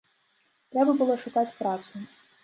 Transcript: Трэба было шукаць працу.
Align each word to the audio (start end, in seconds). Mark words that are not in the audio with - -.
Трэба 0.75 0.95
было 1.01 1.17
шукаць 1.25 1.55
працу. 1.59 2.01